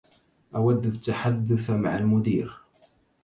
أود 0.55 0.85
التحدث 0.85 1.69
مع 1.69 1.97
المدير. 1.97 2.61